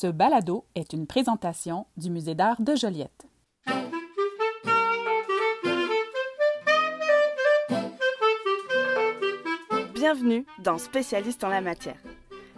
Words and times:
Ce 0.00 0.06
balado 0.06 0.64
est 0.74 0.94
une 0.94 1.06
présentation 1.06 1.86
du 1.98 2.08
Musée 2.08 2.34
d'art 2.34 2.62
de 2.62 2.74
Joliette. 2.74 3.26
Bienvenue 9.92 10.46
dans 10.64 10.78
Spécialiste 10.78 11.44
en 11.44 11.50
la 11.50 11.60
matière, 11.60 11.98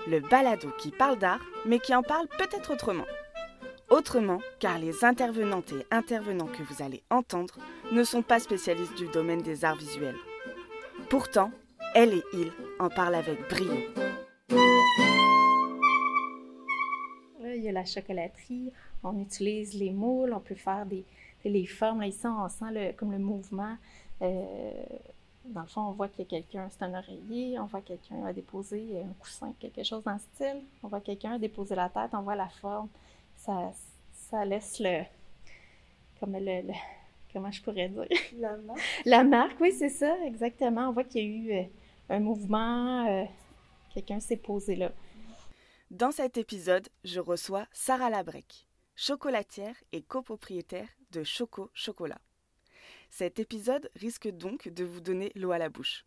le 0.07 0.21
balado 0.21 0.69
qui 0.79 0.93
parle 0.93 1.19
d'art, 1.19 1.41
mais 1.67 1.81
qui 1.81 1.93
en 1.97 2.05
parle 2.05 2.29
peut-être 2.39 2.74
autrement. 2.74 3.06
Autrement, 3.90 4.38
car 4.61 4.79
les 4.79 5.04
intervenantes 5.04 5.72
et 5.72 5.85
intervenants 5.90 6.47
que 6.47 6.63
vous 6.63 6.81
allez 6.81 7.03
entendre 7.11 7.56
ne 7.90 8.04
sont 8.04 8.22
pas 8.22 8.38
spécialistes 8.38 8.97
du 8.97 9.09
domaine 9.09 9.43
des 9.43 9.65
arts 9.65 9.74
visuels. 9.74 10.15
Pourtant, 11.11 11.51
elle 11.97 12.13
et 12.13 12.22
il 12.35 12.53
en 12.79 12.88
parlent 12.88 13.17
avec 13.17 13.49
brio. 13.49 14.12
La 17.73 17.84
chocolaterie, 17.84 18.73
on 19.03 19.19
utilise 19.21 19.75
les 19.75 19.91
moules, 19.91 20.33
on 20.33 20.41
peut 20.41 20.55
faire 20.55 20.87
des, 20.87 21.05
les 21.45 21.67
formes. 21.67 22.01
Là, 22.01 22.07
ici, 22.07 22.27
on 22.27 22.49
sent 22.49 22.71
le, 22.73 22.93
comme 22.93 23.13
le 23.13 23.19
mouvement. 23.19 23.77
Euh, 24.23 24.73
dans 25.47 25.63
le 25.63 25.67
fond, 25.67 25.80
on 25.83 25.93
voit 25.93 26.09
que 26.09 26.23
quelqu'un, 26.23 26.69
c'est 26.71 26.85
un 26.85 26.95
oreiller, 26.95 27.59
on 27.59 27.66
voit 27.66 27.80
quelqu'un 27.80 28.25
a 28.25 28.33
déposé 28.33 29.03
un 29.03 29.13
coussin, 29.19 29.53
quelque 29.59 29.83
chose 29.83 30.05
dans 30.05 30.19
ce 30.19 30.25
style. 30.35 30.63
On 30.83 30.89
voit 30.89 31.01
quelqu'un 31.01 31.33
a 31.33 31.39
déposé 31.39 31.75
la 31.75 31.89
tête, 31.89 32.11
on 32.13 32.23
voit 32.23 32.37
la 32.37 32.49
forme. 32.49 32.89
Ça, 33.37 33.73
ça 34.13 34.45
laisse 34.45 34.79
le. 34.79 35.02
Comme 36.21 36.35
le, 36.35 36.63
le 36.63 36.73
comment 37.33 37.51
je 37.51 37.63
pourrais 37.63 37.89
dire? 37.89 38.07
La 38.39 38.57
marque. 38.66 38.80
La 39.05 39.25
marque, 39.25 39.61
oui, 39.61 39.73
c'est 39.73 39.89
ça, 39.89 40.15
exactement. 40.25 40.89
On 40.89 40.93
voit 40.93 41.05
qu'il 41.05 41.23
y 41.23 41.25
a 41.25 41.29
eu 41.29 41.61
euh, 41.61 41.65
un 42.11 42.21
mouvement, 42.21 43.07
euh, 43.09 43.25
quelqu'un 43.93 44.21
s'est 44.21 44.37
posé 44.37 44.77
là. 44.77 44.93
Dans 45.92 46.10
cet 46.10 46.38
épisode, 46.38 46.88
je 47.05 47.20
reçois 47.20 47.66
Sarah 47.70 48.09
Labrec, 48.09 48.66
chocolatière 48.96 49.77
et 49.92 50.01
copropriétaire 50.01 50.88
de 51.10 51.23
Choco 51.23 51.71
Chocolat. 51.74 52.18
Cet 53.10 53.38
épisode 53.38 53.90
risque 53.95 54.29
donc 54.29 54.68
de 54.68 54.84
vous 54.84 55.02
donner 55.02 55.32
l'eau 55.34 55.52
à 55.52 55.59
la 55.59 55.68
bouche. 55.68 56.07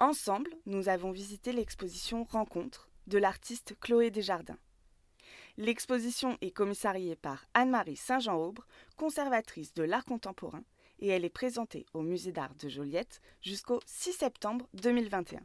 Ensemble, 0.00 0.50
nous 0.66 0.88
avons 0.88 1.12
visité 1.12 1.52
l'exposition 1.52 2.24
Rencontre 2.24 2.90
de 3.06 3.18
l'artiste 3.18 3.76
Chloé 3.78 4.10
Desjardins. 4.10 4.58
L'exposition 5.58 6.36
est 6.40 6.50
commissariée 6.50 7.14
par 7.14 7.46
Anne-Marie 7.54 7.94
Saint-Jean-Aubre, 7.94 8.66
conservatrice 8.96 9.74
de 9.74 9.84
l'art 9.84 10.04
contemporain, 10.04 10.64
et 10.98 11.06
elle 11.06 11.24
est 11.24 11.30
présentée 11.30 11.86
au 11.94 12.02
Musée 12.02 12.32
d'art 12.32 12.56
de 12.56 12.68
Joliette 12.68 13.20
jusqu'au 13.42 13.78
6 13.86 14.14
septembre 14.14 14.66
2021. 14.74 15.38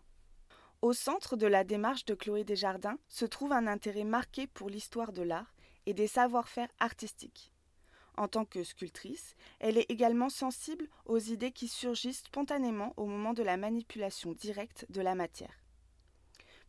Au 0.87 0.93
centre 0.93 1.35
de 1.35 1.47
la 1.47 1.65
démarche 1.65 2.05
de 2.05 2.13
Chloé 2.13 2.45
Desjardins 2.45 2.97
se 3.09 3.25
trouve 3.25 3.51
un 3.51 3.67
intérêt 3.67 4.05
marqué 4.05 4.47
pour 4.47 4.69
l'histoire 4.69 5.11
de 5.11 5.21
l'art 5.21 5.53
et 5.85 5.93
des 5.93 6.07
savoir-faire 6.07 6.69
artistiques. 6.79 7.51
En 8.15 8.29
tant 8.29 8.45
que 8.45 8.63
sculptrice, 8.63 9.35
elle 9.59 9.77
est 9.77 9.91
également 9.91 10.29
sensible 10.29 10.87
aux 11.05 11.19
idées 11.19 11.51
qui 11.51 11.67
surgissent 11.67 12.23
spontanément 12.23 12.93
au 12.95 13.05
moment 13.05 13.33
de 13.33 13.43
la 13.43 13.57
manipulation 13.57 14.31
directe 14.31 14.85
de 14.87 15.01
la 15.01 15.13
matière. 15.13 15.61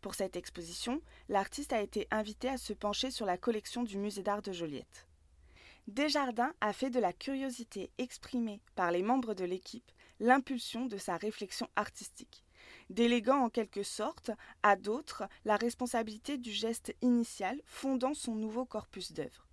Pour 0.01 0.17
cette 0.17 0.35
exposition, 0.35 1.01
l'artiste 1.29 1.73
a 1.73 1.81
été 1.81 2.09
invité 2.11 2.49
à 2.49 2.59
se 2.59 2.73
pencher 2.73 3.13
sur 3.13 3.25
la 3.25 3.39
collection 3.39 3.85
du 3.85 3.99
Musée 3.99 4.25
d'art 4.25 4.43
de 4.43 4.51
Joliette. 4.51 5.07
Desjardins 5.87 6.55
a 6.61 6.73
fait 6.73 6.91
de 6.91 6.99
la 6.99 7.13
curiosité 7.13 7.93
exprimée 7.99 8.61
par 8.75 8.91
les 8.91 9.03
membres 9.03 9.35
de 9.35 9.45
l'équipe 9.45 9.93
l'impulsion 10.19 10.87
de 10.87 10.97
sa 10.97 11.17
réflexion 11.17 11.69
artistique, 11.77 12.43
déléguant 12.91 13.45
en 13.45 13.51
quelque 13.51 13.83
sorte 13.83 14.31
à 14.63 14.77
d'autres 14.77 15.25
la 15.45 15.57
responsabilité 15.57 16.39
du 16.39 16.53
geste 16.53 16.95
initial 17.03 17.61
fondant 17.65 18.15
son 18.15 18.35
nouveau 18.35 18.65
corpus 18.65 19.13
d'œuvres. 19.13 19.47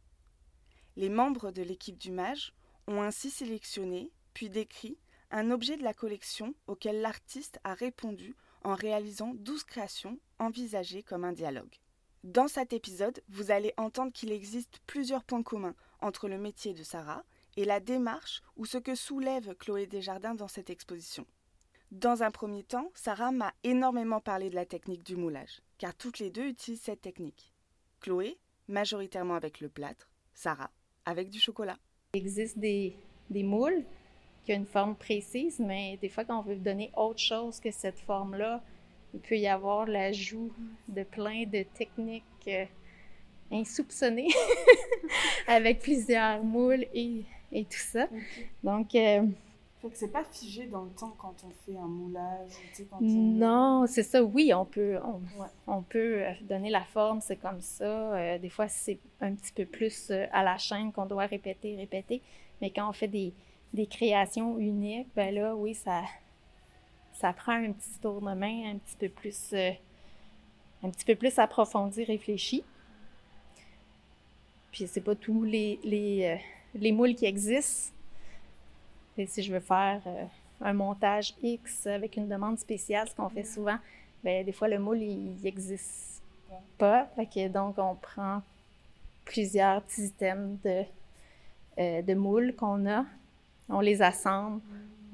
Les 0.95 1.09
membres 1.09 1.51
de 1.51 1.61
l'équipe 1.61 1.97
du 1.97 2.11
Mage 2.11 2.53
ont 2.87 3.01
ainsi 3.01 3.29
sélectionné, 3.29 4.11
puis 4.33 4.49
décrit, 4.49 4.97
un 5.31 5.51
objet 5.51 5.75
de 5.75 5.83
la 5.83 5.93
collection 5.93 6.53
auquel 6.67 7.01
l'artiste 7.01 7.59
a 7.63 7.73
répondu 7.73 8.35
en 8.63 8.75
réalisant 8.75 9.33
12 9.35 9.63
créations 9.63 10.19
envisagées 10.39 11.03
comme 11.03 11.23
un 11.23 11.33
dialogue. 11.33 11.75
Dans 12.23 12.47
cet 12.47 12.73
épisode, 12.73 13.21
vous 13.29 13.51
allez 13.51 13.73
entendre 13.77 14.11
qu'il 14.11 14.31
existe 14.31 14.79
plusieurs 14.87 15.23
points 15.23 15.43
communs 15.43 15.75
entre 16.01 16.27
le 16.27 16.37
métier 16.37 16.73
de 16.73 16.83
Sarah 16.83 17.23
et 17.57 17.65
la 17.65 17.79
démarche 17.79 18.41
ou 18.55 18.65
ce 18.65 18.77
que 18.77 18.95
soulève 18.95 19.55
Chloé 19.55 19.85
Desjardins 19.85 20.35
dans 20.35 20.47
cette 20.47 20.69
exposition. 20.69 21.27
Dans 21.91 22.23
un 22.23 22.31
premier 22.31 22.63
temps, 22.63 22.89
Sarah 22.95 23.31
m'a 23.31 23.53
énormément 23.63 24.19
parlé 24.19 24.49
de 24.49 24.55
la 24.55 24.65
technique 24.65 25.03
du 25.03 25.15
moulage, 25.15 25.61
car 25.77 25.95
toutes 25.95 26.19
les 26.19 26.31
deux 26.31 26.47
utilisent 26.47 26.81
cette 26.81 27.01
technique. 27.01 27.53
Chloé, 28.01 28.37
majoritairement 28.67 29.35
avec 29.35 29.61
le 29.61 29.69
plâtre, 29.69 30.09
Sarah, 30.33 30.71
avec 31.05 31.29
du 31.29 31.39
chocolat. 31.39 31.77
Il 32.15 32.21
existe 32.21 32.57
des, 32.57 32.95
des 33.29 33.43
moules 33.43 33.83
qui 34.43 34.53
ont 34.53 34.57
une 34.57 34.65
forme 34.65 34.95
précise, 34.95 35.59
mais 35.59 35.97
des 35.97 36.09
fois, 36.09 36.25
quand 36.25 36.39
on 36.39 36.41
veut 36.41 36.55
donner 36.55 36.91
autre 36.95 37.19
chose 37.19 37.59
que 37.59 37.71
cette 37.71 37.99
forme-là, 37.99 38.63
il 39.13 39.19
peut 39.19 39.37
y 39.37 39.47
avoir 39.47 39.85
l'ajout 39.85 40.51
de 40.87 41.03
plein 41.03 41.45
de 41.45 41.63
techniques 41.63 42.23
euh, 42.47 42.65
insoupçonnées 43.51 44.33
avec 45.47 45.79
plusieurs 45.79 46.43
moules 46.43 46.85
et, 46.93 47.23
et 47.51 47.63
tout 47.63 47.77
ça. 47.77 48.07
Donc, 48.63 48.93
euh, 48.95 49.25
que 49.89 49.97
c'est 49.97 50.11
pas 50.11 50.23
figé 50.23 50.67
dans 50.67 50.83
le 50.83 50.91
temps 50.91 51.15
quand 51.17 51.35
on 51.45 51.49
fait 51.65 51.77
un 51.77 51.87
moulage. 51.87 52.51
tu 52.69 52.75
sais, 52.75 52.87
quand 52.89 52.97
on- 53.01 53.03
non, 53.03 53.85
c'est 53.87 54.03
ça, 54.03 54.23
oui, 54.23 54.53
on 54.53 54.65
peut, 54.65 54.97
on, 55.03 55.15
Ouais. 55.41 55.47
on 55.67 55.81
peut 55.81 56.23
euh, 56.23 56.31
donner 56.41 56.69
la 56.69 56.83
forme, 56.83 57.21
c'est 57.21 57.35
comme 57.37 57.61
ça. 57.61 57.85
Euh, 58.15 58.37
des 58.39 58.49
fois, 58.49 58.67
c'est 58.67 58.99
un 59.21 59.33
petit 59.33 59.51
peu 59.53 59.65
plus 59.65 60.09
euh, 60.11 60.25
à 60.31 60.43
la 60.43 60.57
chaîne 60.57 60.91
qu'on 60.91 61.05
doit 61.05 61.25
répéter, 61.25 61.75
répéter. 61.75 62.21
Mais 62.61 62.69
quand 62.71 62.89
on 62.89 62.93
fait 62.93 63.07
des, 63.07 63.33
des 63.73 63.85
créations 63.87 64.57
uniques, 64.57 65.07
ben 65.15 65.33
là, 65.33 65.55
oui, 65.55 65.73
ça, 65.75 66.03
ça 67.13 67.33
prend 67.33 67.53
un 67.53 67.71
petit 67.71 67.99
tournement 68.01 68.63
un 68.71 68.77
petit 68.77 68.95
peu 68.97 69.09
plus, 69.09 69.51
euh, 69.53 69.71
un 70.83 70.89
petit 70.89 71.05
peu 71.05 71.15
plus 71.15 71.37
approfondi, 71.39 72.03
réfléchi. 72.03 72.63
Puis 74.71 74.87
c'est 74.87 75.01
pas 75.01 75.15
tous 75.15 75.43
les, 75.43 75.79
les, 75.83 76.39
les 76.73 76.91
moules 76.91 77.15
qui 77.15 77.25
existent. 77.25 77.93
Et 79.17 79.27
si 79.27 79.43
je 79.43 79.53
veux 79.53 79.59
faire 79.59 80.01
euh, 80.07 80.23
un 80.61 80.73
montage 80.73 81.33
X 81.41 81.87
avec 81.87 82.17
une 82.17 82.27
demande 82.27 82.59
spéciale, 82.59 83.07
ce 83.07 83.15
qu'on 83.15 83.29
fait 83.29 83.43
souvent, 83.43 83.77
ben 84.23 84.45
des 84.45 84.51
fois 84.51 84.67
le 84.67 84.79
moule 84.79 85.01
il 85.01 85.35
n'existe 85.43 86.21
pas. 86.77 87.09
Donc 87.49 87.77
on 87.77 87.95
prend 87.95 88.41
plusieurs 89.25 89.81
petits 89.83 90.05
items 90.05 90.59
de, 90.63 90.83
euh, 91.79 92.15
moules 92.15 92.55
qu'on 92.55 92.85
a, 92.87 93.05
on 93.69 93.79
les 93.79 94.01
assemble, 94.01 94.61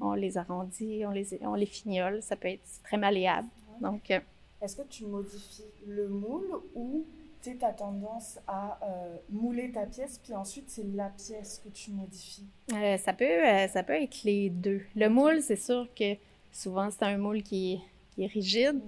on 0.00 0.14
les 0.14 0.36
arrondit, 0.36 1.04
on 1.06 1.10
les, 1.10 1.38
on 1.42 1.54
les 1.54 1.66
fignole. 1.66 2.22
Ça 2.22 2.36
peut 2.36 2.48
être 2.48 2.82
très 2.84 2.96
malléable. 2.96 3.48
Donc, 3.80 4.10
euh, 4.10 4.20
Est-ce 4.60 4.76
que 4.76 4.86
tu 4.88 5.06
modifies 5.06 5.64
le 5.86 6.08
moule 6.08 6.60
ou 6.74 7.04
tu 7.42 7.64
as 7.64 7.72
tendance 7.72 8.38
à 8.46 8.78
euh, 8.82 9.16
mouler 9.30 9.70
ta 9.72 9.86
pièce, 9.86 10.18
puis 10.18 10.34
ensuite 10.34 10.70
c'est 10.70 10.86
la 10.94 11.08
pièce 11.10 11.60
que 11.64 11.68
tu 11.68 11.90
modifies? 11.90 12.46
Euh, 12.72 12.96
ça, 12.96 13.12
peut, 13.12 13.24
euh, 13.24 13.68
ça 13.68 13.82
peut 13.82 14.00
être 14.00 14.22
les 14.24 14.50
deux. 14.50 14.82
Le 14.94 15.08
moule, 15.08 15.42
c'est 15.42 15.56
sûr 15.56 15.88
que 15.94 16.16
souvent, 16.52 16.90
c'est 16.90 17.04
un 17.04 17.18
moule 17.18 17.42
qui 17.42 17.74
est, 17.74 17.80
qui 18.14 18.24
est 18.24 18.26
rigide. 18.26 18.80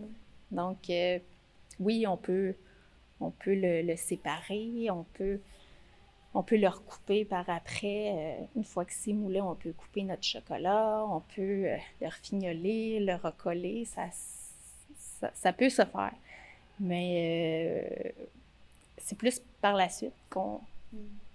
Donc, 0.51 0.89
euh, 0.91 1.19
oui, 1.81 2.07
on 2.07 2.17
peut, 2.17 2.55
on 3.21 3.31
peut 3.31 3.55
le, 3.55 3.83
le 3.83 3.97
séparer, 3.97 4.91
on 4.91 5.05
peut, 5.15 5.41
on 6.33 6.43
peut 6.43 6.57
le 6.57 6.69
recouper 6.69 7.25
par 7.25 7.49
après. 7.51 8.49
Une 8.55 8.65
fois 8.65 8.85
que 8.85 8.93
c'est 8.93 9.13
moulé, 9.13 9.41
on 9.41 9.55
peut 9.55 9.73
couper 9.73 10.03
notre 10.03 10.25
chocolat, 10.25 11.05
on 11.09 11.21
peut 11.35 11.67
le 12.01 12.07
refignoler, 12.07 13.01
le 13.01 13.15
recoller. 13.15 13.85
Ça, 13.85 14.03
ça, 14.97 15.31
ça 15.35 15.53
peut 15.53 15.71
se 15.71 15.85
faire. 15.85 16.15
Mais 16.81 18.15
c'est 19.05 19.17
plus 19.17 19.41
par 19.61 19.75
la 19.75 19.89
suite 19.89 20.15
qu'on 20.31 20.61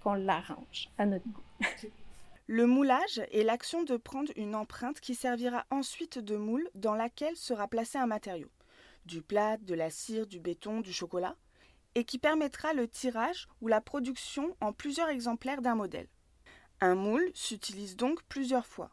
l'arrange 0.04 0.90
à 0.98 1.06
notre 1.06 1.26
goût. 1.26 1.42
Le 2.48 2.66
moulage 2.66 3.20
est 3.30 3.44
l'action 3.44 3.84
de 3.84 3.96
prendre 3.96 4.32
une 4.34 4.56
empreinte 4.56 4.98
qui 4.98 5.14
servira 5.14 5.64
ensuite 5.70 6.18
de 6.18 6.36
moule 6.36 6.68
dans 6.74 6.96
laquelle 6.96 7.36
sera 7.36 7.68
placé 7.68 7.96
un 7.96 8.06
matériau, 8.06 8.48
du 9.06 9.22
plâtre, 9.22 9.64
de 9.64 9.74
la 9.74 9.88
cire, 9.88 10.26
du 10.26 10.40
béton, 10.40 10.80
du 10.80 10.92
chocolat, 10.92 11.36
et 11.94 12.02
qui 12.02 12.18
permettra 12.18 12.72
le 12.72 12.88
tirage 12.88 13.46
ou 13.60 13.68
la 13.68 13.80
production 13.80 14.56
en 14.60 14.72
plusieurs 14.72 15.08
exemplaires 15.08 15.62
d'un 15.62 15.76
modèle. 15.76 16.08
Un 16.80 16.96
moule 16.96 17.30
s'utilise 17.34 17.94
donc 17.94 18.20
plusieurs 18.24 18.66
fois. 18.66 18.90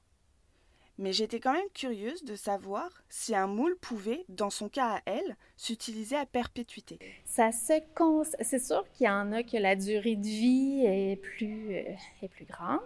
Mais 0.99 1.13
j'étais 1.13 1.39
quand 1.39 1.53
même 1.53 1.69
curieuse 1.75 2.23
de 2.23 2.35
savoir 2.35 2.89
si 3.07 3.35
un 3.35 3.45
moule 3.45 3.77
pouvait, 3.77 4.25
dans 4.29 4.49
son 4.49 4.67
cas 4.67 4.95
à 4.95 5.01
elle, 5.05 5.35
s'utiliser 5.55 6.15
à 6.15 6.25
perpétuité. 6.25 6.97
Ça 7.23 7.51
se 7.51 7.73
cons... 7.93 8.23
C'est 8.41 8.59
sûr 8.59 8.83
qu'il 8.93 9.05
y 9.05 9.09
en 9.09 9.31
a 9.31 9.43
que 9.43 9.57
la 9.57 9.75
durée 9.75 10.15
de 10.15 10.25
vie 10.25 10.85
est 10.85 11.21
plus, 11.21 11.75
euh, 11.75 11.93
est 12.23 12.27
plus 12.27 12.45
grande. 12.45 12.79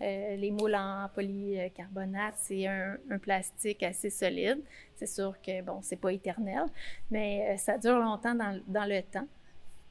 Euh, 0.00 0.34
les 0.34 0.50
moules 0.50 0.74
en 0.74 1.08
polycarbonate, 1.14 2.34
c'est 2.36 2.66
un, 2.66 2.98
plastique 3.20 3.84
assez 3.84 4.10
solide. 4.10 4.60
C'est 4.96 5.06
sûr 5.06 5.40
que, 5.40 5.62
bon, 5.62 5.78
c'est 5.82 5.96
pas 5.96 6.12
éternel, 6.12 6.64
mais 7.12 7.52
euh, 7.52 7.56
ça 7.58 7.78
dure 7.78 7.98
longtemps 7.98 8.34
dans, 8.34 8.60
dans 8.66 8.86
le 8.86 9.02
temps. 9.02 9.26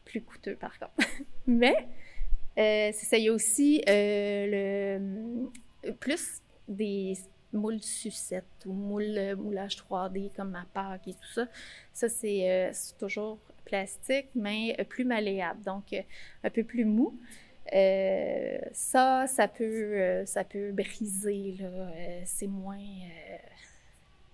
plus 0.03 0.21
coûteux 0.21 0.55
par 0.55 0.77
contre. 0.77 1.07
Mais 1.47 1.87
ça, 2.91 3.17
y 3.17 3.29
a 3.29 3.33
aussi 3.33 3.81
le 3.87 4.99
plus 5.99 6.41
des 6.67 7.15
moules 7.53 7.81
sucettes 7.81 8.65
ou 8.65 8.73
moules 8.73 9.35
moulage 9.35 9.77
3D 9.77 10.31
comme 10.35 10.51
ma 10.51 10.65
Pâques 10.73 11.07
et 11.07 11.13
tout 11.13 11.33
ça. 11.33 11.47
Ça, 11.93 12.09
c'est 12.09 12.71
toujours 12.99 13.39
plastique, 13.65 14.29
mais 14.35 14.77
plus 14.89 15.05
malléable, 15.05 15.61
donc 15.63 15.93
un 16.43 16.49
peu 16.49 16.63
plus 16.63 16.85
mou. 16.85 17.17
Euh, 17.73 18.57
ça, 18.73 19.27
ça 19.27 19.47
peut, 19.47 19.63
euh, 19.63 20.25
ça 20.25 20.43
peut 20.43 20.71
briser, 20.71 21.55
euh, 21.61 22.21
c'est 22.25 22.47
moins, 22.47 22.83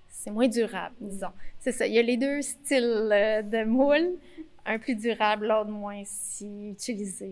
c'est 0.10 0.32
moins 0.32 0.48
durable, 0.48 0.96
disons. 1.00 1.32
C'est 1.60 1.72
ça, 1.72 1.86
il 1.86 1.94
y 1.94 2.00
a 2.00 2.02
les 2.02 2.18
deux 2.18 2.42
styles 2.42 3.44
de 3.44 3.64
moule, 3.64 4.18
un 4.66 4.80
plus 4.80 4.96
durable, 4.96 5.48
l'autre 5.48 5.70
moins 5.70 6.02
si 6.06 6.70
utilisé 6.72 7.32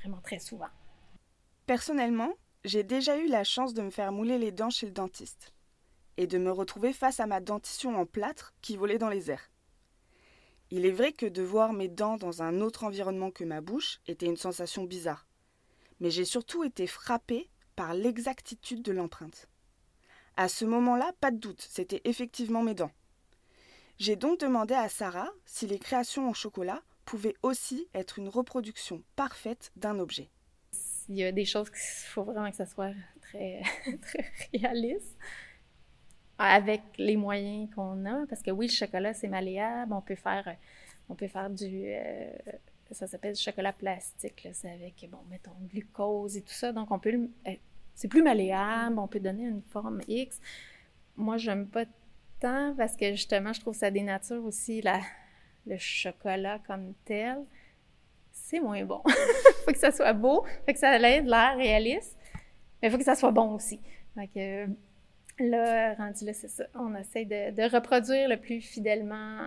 vraiment 0.00 0.20
très 0.22 0.38
souvent. 0.38 0.68
Personnellement, 1.66 2.32
j'ai 2.64 2.82
déjà 2.82 3.18
eu 3.18 3.26
la 3.26 3.44
chance 3.44 3.74
de 3.74 3.82
me 3.82 3.90
faire 3.90 4.12
mouler 4.12 4.38
les 4.38 4.52
dents 4.52 4.70
chez 4.70 4.86
le 4.86 4.92
dentiste 4.92 5.52
et 6.16 6.26
de 6.26 6.38
me 6.38 6.50
retrouver 6.50 6.92
face 6.92 7.20
à 7.20 7.26
ma 7.26 7.40
dentition 7.40 7.96
en 7.96 8.06
plâtre 8.06 8.54
qui 8.62 8.76
volait 8.76 8.98
dans 8.98 9.08
les 9.08 9.30
airs. 9.30 9.50
Il 10.70 10.86
est 10.86 10.90
vrai 10.92 11.12
que 11.12 11.26
de 11.26 11.42
voir 11.42 11.72
mes 11.72 11.88
dents 11.88 12.16
dans 12.16 12.42
un 12.42 12.60
autre 12.60 12.84
environnement 12.84 13.30
que 13.30 13.44
ma 13.44 13.60
bouche 13.60 14.00
était 14.06 14.26
une 14.26 14.36
sensation 14.36 14.84
bizarre. 14.84 15.26
Mais 16.00 16.10
j'ai 16.10 16.24
surtout 16.24 16.64
été 16.64 16.86
frappée 16.86 17.50
par 17.76 17.94
l'exactitude 17.94 18.82
de 18.82 18.92
l'empreinte. 18.92 19.48
À 20.36 20.48
ce 20.48 20.64
moment-là, 20.64 21.12
pas 21.20 21.30
de 21.30 21.36
doute, 21.36 21.66
c'était 21.68 22.00
effectivement 22.04 22.62
mes 22.62 22.74
dents. 22.74 22.90
J'ai 23.98 24.16
donc 24.16 24.40
demandé 24.40 24.74
à 24.74 24.88
Sarah 24.88 25.30
si 25.44 25.66
les 25.66 25.78
créations 25.78 26.28
en 26.28 26.32
chocolat 26.32 26.82
pouvaient 27.04 27.36
aussi 27.42 27.88
être 27.94 28.18
une 28.18 28.28
reproduction 28.28 29.02
parfaite 29.14 29.70
d'un 29.76 29.98
objet. 29.98 30.30
Il 31.08 31.16
y 31.16 31.24
a 31.24 31.32
des 31.32 31.44
choses 31.44 31.70
qu'il 31.70 31.80
faut 31.80 32.24
vraiment 32.24 32.50
que 32.50 32.56
ça 32.56 32.66
soit 32.66 32.92
très, 33.20 33.62
très 34.02 34.24
réaliste. 34.52 35.16
Avec 36.38 36.82
les 36.98 37.16
moyens 37.16 37.72
qu'on 37.74 38.04
a, 38.06 38.26
parce 38.26 38.42
que 38.42 38.50
oui, 38.50 38.66
le 38.66 38.72
chocolat, 38.72 39.14
c'est 39.14 39.28
malléable, 39.28 39.92
on 39.92 40.00
peut 40.00 40.16
faire, 40.16 40.56
on 41.08 41.14
peut 41.14 41.28
faire 41.28 41.48
du, 41.48 41.84
euh, 41.86 42.30
ça 42.90 43.06
s'appelle 43.06 43.36
chocolat 43.36 43.72
plastique, 43.72 44.48
c'est 44.52 44.70
avec, 44.70 45.08
bon, 45.10 45.18
mettons, 45.30 45.54
glucose 45.70 46.36
et 46.36 46.42
tout 46.42 46.52
ça, 46.52 46.72
donc 46.72 46.90
on 46.90 46.98
peut, 46.98 47.28
euh, 47.46 47.52
c'est 47.94 48.08
plus 48.08 48.22
malléable, 48.22 48.98
on 48.98 49.08
peut 49.08 49.20
donner 49.20 49.44
une 49.44 49.62
forme 49.62 50.00
X. 50.08 50.40
Moi, 51.16 51.36
j'aime 51.36 51.68
pas 51.68 51.84
tant 52.40 52.74
parce 52.76 52.96
que 52.96 53.12
justement, 53.12 53.52
je 53.52 53.60
trouve 53.60 53.74
que 53.74 53.80
ça 53.80 53.90
dénature 53.90 54.44
aussi 54.44 54.82
le 55.66 55.76
chocolat 55.78 56.60
comme 56.66 56.94
tel. 57.04 57.38
Moins 58.60 58.84
bon. 58.84 59.02
faut 59.64 59.72
que 59.72 59.78
ça 59.78 59.90
soit 59.90 60.12
beau, 60.12 60.44
faut 60.66 60.72
que 60.72 60.78
ça 60.78 60.96
ait 60.96 61.22
de 61.22 61.30
l'air 61.30 61.56
réaliste, 61.56 62.16
mais 62.82 62.90
faut 62.90 62.98
que 62.98 63.04
ça 63.04 63.14
soit 63.14 63.32
bon 63.32 63.54
aussi. 63.54 63.80
Donc, 64.16 64.30
Là, 65.38 65.94
rendu 65.94 66.24
là, 66.24 66.32
c'est 66.32 66.48
ça. 66.48 66.64
On 66.74 66.94
essaie 66.94 67.24
de, 67.24 67.74
reproduire 67.74 68.28
le 68.28 68.36
plus 68.36 68.60
fidèlement 68.60 69.38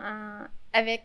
avec 0.74 1.04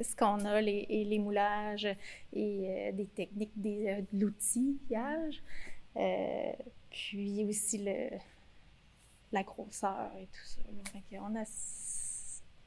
ce 0.00 0.16
qu'on 0.16 0.44
a, 0.44 0.60
les, 0.60 1.18
moulages 1.18 1.88
et 2.32 2.66
euh, 2.68 2.92
des 2.92 3.06
techniques, 3.06 3.52
des, 3.56 3.88
euh, 3.88 4.00
de 4.12 4.24
l'outillage. 4.24 5.42
Euh, 5.96 6.52
puis 6.90 7.44
aussi 7.48 7.84
la 9.32 9.42
grosseur 9.42 10.10
et 10.18 10.26
tout 10.26 10.44
ça. 10.44 10.60
on, 11.20 11.34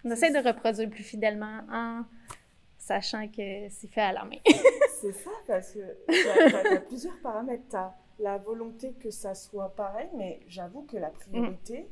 on 0.03 0.11
essaie 0.11 0.31
de 0.31 0.47
reproduire 0.47 0.89
plus 0.89 1.03
fidèlement 1.03 1.61
en 1.71 2.03
sachant 2.81 3.27
que 3.27 3.69
c'est 3.69 3.87
fait 3.87 4.01
à 4.01 4.11
la 4.11 4.25
main. 4.25 4.37
c'est 5.01 5.13
ça, 5.13 5.29
parce 5.47 5.71
que 5.71 5.79
tu 6.09 6.73
as, 6.73 6.81
plusieurs 6.81 7.17
paramètres 7.21 7.77
la 8.19 8.37
volonté 8.37 8.93
que 8.93 9.09
ça 9.11 9.33
soit 9.35 9.73
pareil, 9.75 10.09
mais 10.15 10.39
j'avoue 10.47 10.81
que 10.83 10.97
la 10.97 11.09
priorité, 11.09 11.87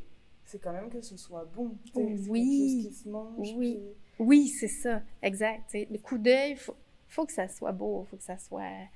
c'est 0.46 0.60
quand 0.60 0.74
même 0.74 0.90
que 0.90 1.02
ce 1.02 1.16
soit 1.16 1.46
bon. 1.46 1.78
Oui. 1.96 2.88
Qui 2.88 2.94
se 2.94 3.08
mange, 3.08 3.54
oui. 3.56 3.80
Oui, 4.18 4.48
c'est 4.48 4.68
ça, 4.68 5.02
exact. 5.22 5.74
le 5.74 5.98
coup 6.00 6.18
d'œil, 6.18 6.52
il 6.52 6.58
faut, 6.58 6.76
faut, 7.08 7.26
que 7.26 7.34
ça 7.34 7.48
soit 7.48 7.72
beau, 7.72 8.04
il 8.06 8.10
faut 8.10 8.18
que 8.18 8.24
ça 8.24 8.38
soit, 8.38 8.88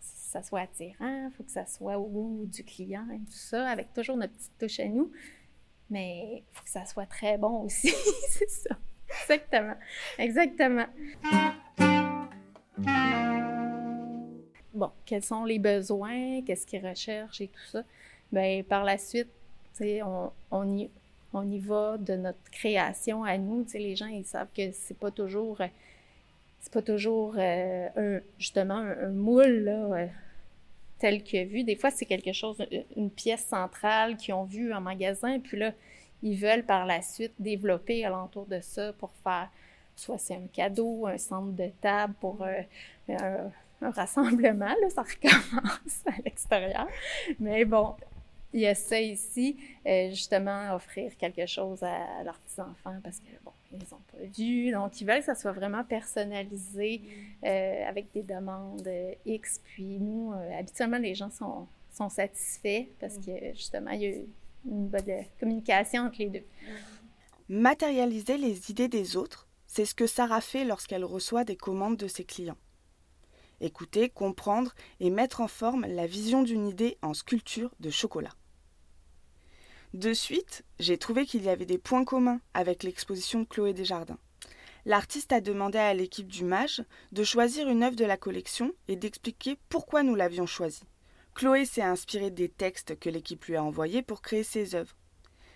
ça 0.00 0.42
soit 0.42 0.60
attirant, 0.60 1.26
il 1.26 1.32
faut 1.36 1.42
que 1.42 1.52
ça 1.52 1.66
soit 1.66 1.98
au 1.98 2.06
goût 2.06 2.46
du 2.46 2.64
client 2.64 3.06
et 3.12 3.18
tout 3.18 3.32
ça, 3.32 3.68
avec 3.68 3.92
toujours 3.92 4.16
notre 4.16 4.32
petite 4.34 4.58
touche 4.58 4.80
à 4.80 4.88
nous. 4.88 5.12
Mais 5.90 6.44
il 6.48 6.56
faut 6.56 6.64
que 6.64 6.70
ça 6.70 6.86
soit 6.86 7.06
très 7.06 7.36
bon 7.36 7.64
aussi, 7.64 7.88
c'est 8.30 8.48
ça. 8.48 8.76
Exactement. 9.22 9.76
Exactement 10.18 10.86
bon, 14.80 14.90
quels 15.04 15.22
sont 15.22 15.44
les 15.44 15.58
besoins, 15.58 16.42
qu'est-ce 16.42 16.66
qu'ils 16.66 16.84
recherchent 16.84 17.40
et 17.40 17.48
tout 17.48 17.66
ça? 17.70 17.84
Bien, 18.32 18.62
par 18.68 18.84
la 18.84 18.98
suite, 18.98 19.28
on, 19.80 20.30
on, 20.50 20.76
y, 20.76 20.90
on 21.32 21.48
y 21.48 21.58
va 21.58 21.98
de 21.98 22.14
notre 22.14 22.50
création 22.50 23.22
à 23.24 23.38
nous. 23.38 23.64
les 23.74 23.94
gens, 23.94 24.06
ils 24.06 24.24
savent 24.24 24.48
que 24.56 24.72
c'est 24.72 24.96
pas 24.96 25.10
toujours, 25.10 25.58
c'est 26.60 26.72
pas 26.72 26.82
toujours 26.82 27.34
euh, 27.38 27.88
un, 27.96 28.20
justement 28.38 28.74
un, 28.76 29.10
moule 29.10 29.68
euh, 29.68 30.06
tel 30.98 31.22
que 31.22 31.44
vu. 31.44 31.62
Des 31.64 31.76
fois, 31.76 31.90
c'est 31.90 32.06
quelque 32.06 32.32
chose, 32.32 32.64
une 32.96 33.10
pièce 33.10 33.44
centrale 33.46 34.16
qu'ils 34.16 34.34
ont 34.34 34.44
vue 34.44 34.72
en 34.72 34.80
magasin, 34.80 35.38
puis 35.40 35.58
là, 35.58 35.72
ils 36.22 36.36
veulent 36.36 36.64
par 36.64 36.86
la 36.86 37.02
suite 37.02 37.32
développer 37.38 38.04
alentour 38.04 38.46
de 38.46 38.60
ça 38.60 38.92
pour 38.94 39.10
faire 39.24 39.48
soit 40.00 40.18
c'est 40.18 40.34
un 40.34 40.46
cadeau, 40.52 41.06
un 41.06 41.18
centre 41.18 41.52
de 41.52 41.70
table 41.80 42.14
pour 42.20 42.42
euh, 42.42 42.62
un, 43.08 43.50
un 43.82 43.90
rassemblement, 43.90 44.74
là, 44.80 44.90
ça 44.90 45.02
recommence 45.22 46.06
à 46.06 46.12
l'extérieur. 46.24 46.88
Mais 47.38 47.64
bon, 47.64 47.94
il 48.52 48.60
y 48.60 48.66
a 48.66 48.74
ça 48.74 49.00
ici, 49.00 49.56
euh, 49.86 50.10
justement, 50.10 50.74
offrir 50.74 51.16
quelque 51.16 51.46
chose 51.46 51.82
à, 51.82 52.22
leurs 52.24 52.38
petits-enfants 52.38 52.98
parce 53.02 53.18
que, 53.18 53.30
bon, 53.44 53.52
ils 53.72 53.78
n'ont 53.78 54.00
pas 54.10 54.24
vu. 54.36 54.72
Donc, 54.72 55.00
ils 55.00 55.06
veulent 55.06 55.20
que 55.20 55.26
ça 55.26 55.34
soit 55.34 55.52
vraiment 55.52 55.84
personnalisé 55.84 57.02
euh, 57.44 57.88
avec 57.88 58.12
des 58.12 58.22
demandes 58.22 58.88
X. 59.24 59.60
Puis 59.64 59.98
nous, 60.00 60.32
habituellement, 60.58 60.98
les 60.98 61.14
gens 61.14 61.30
sont, 61.30 61.68
sont 61.92 62.08
satisfaits 62.08 62.86
parce 62.98 63.18
que, 63.18 63.52
justement, 63.54 63.92
il 63.92 64.00
y 64.00 64.06
a 64.06 64.16
une 64.64 64.88
bonne 64.88 65.24
communication 65.38 66.02
entre 66.02 66.18
les 66.18 66.28
deux. 66.28 66.44
Matérialiser 67.48 68.36
les 68.36 68.70
idées 68.70 68.88
des 68.88 69.16
autres, 69.16 69.48
c'est 69.66 69.84
ce 69.84 69.94
que 69.94 70.06
Sarah 70.06 70.40
fait 70.40 70.64
lorsqu'elle 70.64 71.04
reçoit 71.04 71.44
des 71.44 71.56
commandes 71.56 71.96
de 71.96 72.08
ses 72.08 72.24
clients 72.24 72.58
écouter, 73.60 74.08
comprendre 74.08 74.74
et 74.98 75.10
mettre 75.10 75.40
en 75.40 75.48
forme 75.48 75.86
la 75.86 76.06
vision 76.06 76.42
d'une 76.42 76.66
idée 76.66 76.98
en 77.02 77.14
sculpture 77.14 77.70
de 77.80 77.90
chocolat. 77.90 78.34
De 79.92 80.12
suite, 80.12 80.64
j'ai 80.78 80.98
trouvé 80.98 81.26
qu'il 81.26 81.42
y 81.42 81.48
avait 81.48 81.66
des 81.66 81.78
points 81.78 82.04
communs 82.04 82.40
avec 82.54 82.82
l'exposition 82.82 83.40
de 83.40 83.44
Chloé 83.44 83.72
Desjardins. 83.72 84.18
L'artiste 84.86 85.32
a 85.32 85.40
demandé 85.40 85.78
à 85.78 85.94
l'équipe 85.94 86.28
du 86.28 86.44
MAGE 86.44 86.82
de 87.12 87.24
choisir 87.24 87.68
une 87.68 87.82
œuvre 87.82 87.96
de 87.96 88.04
la 88.04 88.16
collection 88.16 88.72
et 88.88 88.96
d'expliquer 88.96 89.58
pourquoi 89.68 90.02
nous 90.02 90.14
l'avions 90.14 90.46
choisie. 90.46 90.84
Chloé 91.40 91.64
s'est 91.64 91.80
inspirée 91.80 92.30
des 92.30 92.50
textes 92.50 92.98
que 92.98 93.08
l'équipe 93.08 93.42
lui 93.46 93.56
a 93.56 93.64
envoyés 93.64 94.02
pour 94.02 94.20
créer 94.20 94.42
ses 94.42 94.74
œuvres. 94.74 94.94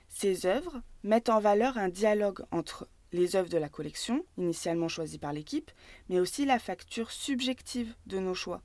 Ces 0.08 0.46
œuvres 0.46 0.80
mettent 1.02 1.28
en 1.28 1.40
valeur 1.40 1.76
un 1.76 1.90
dialogue 1.90 2.42
entre 2.50 2.88
les 3.12 3.36
œuvres 3.36 3.50
de 3.50 3.58
la 3.58 3.68
collection, 3.68 4.24
initialement 4.38 4.88
choisies 4.88 5.18
par 5.18 5.34
l'équipe, 5.34 5.70
mais 6.08 6.20
aussi 6.20 6.46
la 6.46 6.58
facture 6.58 7.10
subjective 7.10 7.94
de 8.06 8.18
nos 8.18 8.32
choix. 8.32 8.62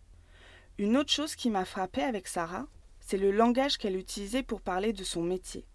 Une 0.78 0.96
autre 0.96 1.12
chose 1.12 1.36
qui 1.36 1.50
m'a 1.50 1.66
frappée 1.66 2.04
avec 2.04 2.26
Sarah, 2.26 2.68
c'est 3.02 3.18
le 3.18 3.32
langage 3.32 3.78
qu'elle 3.78 3.98
utilisait 3.98 4.42
pour 4.42 4.62
parler 4.62 4.94
de 4.94 5.04
son 5.04 5.22
métier. 5.22 5.66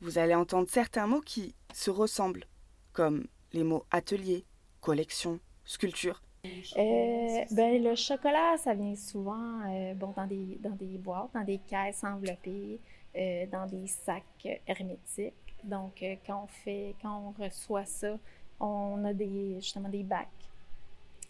Vous 0.00 0.16
allez 0.16 0.34
entendre 0.34 0.70
certains 0.70 1.06
mots 1.06 1.20
qui 1.20 1.54
se 1.74 1.90
ressemblent, 1.90 2.46
comme 2.94 3.26
les 3.52 3.62
mots 3.62 3.84
atelier, 3.90 4.46
collection, 4.80 5.38
sculpture. 5.66 6.22
Euh, 6.76 7.44
ben, 7.50 7.82
le 7.82 7.94
chocolat, 7.94 8.56
ça 8.58 8.74
vient 8.74 8.94
souvent 8.94 9.60
euh, 9.68 9.94
bon, 9.94 10.12
dans, 10.16 10.26
des, 10.26 10.58
dans 10.60 10.74
des 10.74 10.98
boîtes, 10.98 11.30
dans 11.34 11.44
des 11.44 11.58
caisses 11.58 12.04
enveloppées, 12.04 12.78
euh, 13.16 13.46
dans 13.46 13.66
des 13.66 13.86
sacs 13.86 14.60
hermétiques. 14.66 15.34
Donc, 15.64 16.04
quand 16.26 16.44
on 16.44 16.46
fait, 16.46 16.94
quand 17.02 17.34
on 17.38 17.42
reçoit 17.42 17.84
ça, 17.84 18.16
on 18.60 19.04
a 19.04 19.12
des, 19.12 19.56
justement 19.60 19.88
des 19.88 20.02
bacs. 20.02 20.28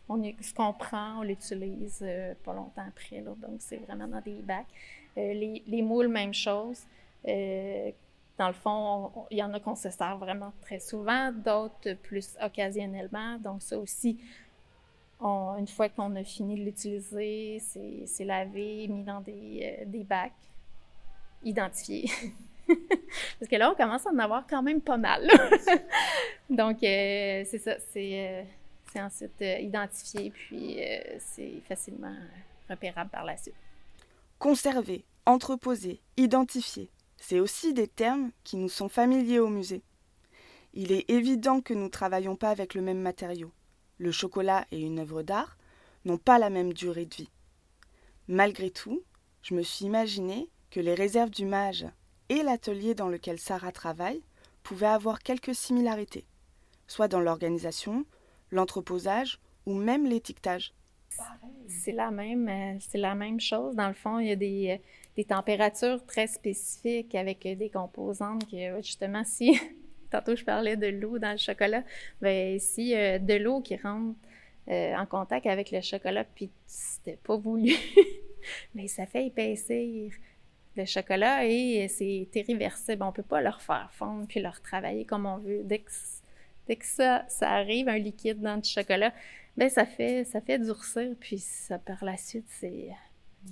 On 0.08 0.22
ce 0.40 0.54
qu'on 0.54 0.72
prend, 0.72 1.18
on 1.18 1.22
l'utilise 1.22 2.04
pas 2.44 2.54
longtemps 2.54 2.86
après. 2.86 3.20
donc, 3.20 3.38
c'est 3.58 3.76
vraiment 3.76 4.08
dans 4.08 4.20
des 4.20 4.40
bacs. 4.42 4.66
Les, 5.16 5.62
les, 5.66 5.82
moules, 5.82 6.08
même 6.08 6.32
chose. 6.32 6.82
dans 7.24 8.46
le 8.46 8.54
fond, 8.54 9.26
il 9.30 9.38
y 9.38 9.42
en 9.42 9.52
a 9.52 9.60
qu'on 9.60 9.74
se 9.74 9.90
sert 9.90 10.16
vraiment 10.16 10.52
très 10.62 10.78
souvent, 10.78 11.30
d'autres 11.32 11.94
plus 12.02 12.36
occasionnellement. 12.42 13.38
Donc, 13.38 13.62
ça 13.62 13.78
aussi, 13.78 14.18
une 15.20 15.66
fois 15.66 15.88
qu'on 15.88 16.14
a 16.16 16.24
fini 16.24 16.58
de 16.58 16.64
l'utiliser, 16.64 17.60
c'est 17.60 18.24
lavé, 18.24 18.86
mis 18.88 19.02
dans 19.02 19.20
des, 19.20 19.84
des 19.86 20.04
bacs, 20.04 20.32
identifiés. 21.44 22.10
Parce 23.38 23.50
que 23.50 23.56
là, 23.56 23.70
on 23.70 23.74
commence 23.74 24.06
à 24.06 24.10
en 24.10 24.18
avoir 24.18 24.46
quand 24.46 24.62
même 24.62 24.80
pas 24.80 24.96
mal. 24.96 25.28
Donc, 26.50 26.82
euh, 26.82 27.44
c'est 27.46 27.58
ça, 27.58 27.76
c'est, 27.92 28.44
euh, 28.96 29.00
ensuite 29.00 29.40
euh, 29.42 29.58
identifié, 29.58 30.30
puis 30.30 30.82
euh, 30.82 30.98
c'est 31.18 31.60
facilement 31.68 32.14
repérable 32.68 33.10
par 33.10 33.24
la 33.24 33.36
suite. 33.36 33.54
Conserver, 34.38 35.04
entreposer, 35.26 36.00
identifier, 36.16 36.90
c'est 37.16 37.40
aussi 37.40 37.72
des 37.74 37.88
termes 37.88 38.30
qui 38.44 38.56
nous 38.56 38.68
sont 38.68 38.88
familiers 38.88 39.40
au 39.40 39.48
musée. 39.48 39.82
Il 40.74 40.92
est 40.92 41.08
évident 41.10 41.60
que 41.60 41.74
nous 41.74 41.84
ne 41.84 41.88
travaillons 41.88 42.36
pas 42.36 42.50
avec 42.50 42.74
le 42.74 42.82
même 42.82 43.00
matériau. 43.00 43.50
Le 43.98 44.12
chocolat 44.12 44.66
et 44.70 44.80
une 44.80 45.00
œuvre 45.00 45.22
d'art 45.22 45.56
n'ont 46.04 46.18
pas 46.18 46.38
la 46.38 46.50
même 46.50 46.72
durée 46.72 47.06
de 47.06 47.14
vie. 47.14 47.30
Malgré 48.28 48.70
tout, 48.70 49.02
je 49.42 49.54
me 49.54 49.62
suis 49.62 49.86
imaginé 49.86 50.48
que 50.70 50.80
les 50.80 50.94
réserves 50.94 51.30
du 51.30 51.44
mage 51.44 51.86
et 52.28 52.42
l'atelier 52.42 52.94
dans 52.94 53.08
lequel 53.08 53.38
Sarah 53.38 53.72
travaille 53.72 54.22
pouvaient 54.62 54.86
avoir 54.86 55.20
quelques 55.20 55.54
similarités, 55.54 56.26
soit 56.86 57.08
dans 57.08 57.20
l'organisation, 57.20 58.04
l'entreposage 58.50 59.40
ou 59.66 59.74
même 59.74 60.06
l'étiquetage. 60.06 60.74
C'est 61.66 61.92
la 61.92 62.10
même, 62.10 62.48
euh, 62.48 62.78
la 62.94 63.14
même 63.14 63.40
chose. 63.40 63.74
Dans 63.74 63.88
le 63.88 63.94
fond, 63.94 64.18
il 64.18 64.28
y 64.28 64.32
a 64.32 64.36
des, 64.36 64.80
euh, 65.18 65.24
températures 65.24 66.04
très 66.06 66.26
spécifiques 66.26 67.14
avec 67.14 67.40
des 67.42 67.70
composantes 67.70 68.48
que 68.48 68.76
justement 68.82 69.24
si 69.24 69.58
tantôt 70.10 70.36
je 70.36 70.44
parlais 70.44 70.76
de 70.76 70.86
l'eau 70.86 71.18
dans 71.18 71.32
le 71.32 71.38
chocolat, 71.38 71.82
ben 72.20 72.58
si 72.58 72.92
de 72.92 73.34
l'eau 73.36 73.60
qui 73.60 73.76
rentre 73.76 74.18
en 74.68 75.06
contact 75.06 75.46
avec 75.46 75.70
le 75.70 75.80
chocolat 75.80 76.24
puis 76.24 76.50
c'était 76.66 77.18
pas 77.24 77.36
voulu, 77.36 77.74
mais 78.74 78.88
ça 78.88 79.06
fait 79.06 79.26
épaissir 79.26 80.12
le 80.78 80.84
chocolat 80.86 81.44
et 81.44 81.88
c'est 81.88 82.28
irréversible. 82.34 83.02
On 83.02 83.12
peut 83.12 83.22
pas 83.22 83.42
leur 83.42 83.60
faire 83.60 83.90
fondre 83.92 84.26
puis 84.26 84.40
leur 84.40 84.62
travailler 84.62 85.04
comme 85.04 85.26
on 85.26 85.38
veut. 85.38 85.62
Dès 85.64 85.80
que, 85.80 85.90
dès 86.66 86.76
que 86.76 86.86
ça, 86.86 87.24
ça 87.28 87.50
arrive, 87.50 87.88
un 87.88 87.98
liquide 87.98 88.40
dans 88.40 88.56
du 88.56 88.68
chocolat, 88.68 89.12
ben 89.56 89.68
ça 89.68 89.84
fait, 89.84 90.24
ça 90.24 90.40
fait 90.40 90.58
durcir 90.58 91.14
puis 91.20 91.38
ça, 91.38 91.78
par 91.78 92.04
la 92.04 92.16
suite, 92.16 92.46
c'est 92.48 92.90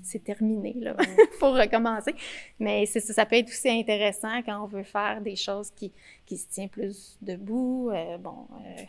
c'est 0.03 0.23
terminé, 0.23 0.75
là. 0.75 0.97
faut 1.39 1.53
recommencer. 1.53 2.15
Mais 2.59 2.87
ça, 2.87 3.01
ça 3.01 3.27
peut 3.27 3.37
être 3.37 3.49
aussi 3.49 3.69
intéressant 3.69 4.43
quand 4.43 4.63
on 4.63 4.67
veut 4.67 4.83
faire 4.83 5.21
des 5.21 5.37
choses 5.37 5.71
qui, 5.71 5.93
qui 6.25 6.37
se 6.37 6.49
tiennent 6.49 6.69
plus 6.69 7.19
debout. 7.21 7.91
Euh, 7.93 8.19
bon, 8.19 8.47
euh, 8.67 8.83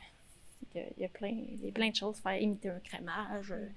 il 0.75 1.01
y, 1.01 1.05
a 1.05 1.09
plein, 1.09 1.33
y 1.63 1.69
a 1.69 1.71
plein 1.71 1.89
de 1.89 1.95
choses, 1.95 2.19
faire 2.19 2.39
imiter 2.39 2.69
un 2.69 2.79
crémage 2.79 3.51
euh, 3.51 3.67